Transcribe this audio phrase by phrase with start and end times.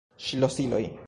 [0.27, 0.81] Ŝlosiloj!